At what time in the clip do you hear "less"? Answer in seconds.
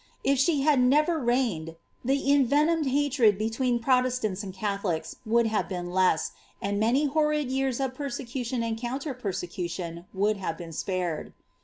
5.91-6.31